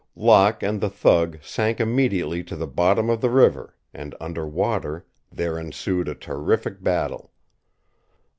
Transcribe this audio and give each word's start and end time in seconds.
Locke 0.15 0.63
and 0.63 0.81
the 0.81 0.89
thug 0.89 1.37
sank 1.43 1.79
immediately 1.79 2.43
to 2.45 2.55
the 2.55 2.65
bottom 2.65 3.07
of 3.07 3.21
the 3.21 3.29
river 3.29 3.75
and, 3.93 4.15
under 4.19 4.47
water, 4.47 5.05
there 5.31 5.59
ensued 5.59 6.07
a 6.07 6.15
terrific 6.15 6.81
battle. 6.81 7.31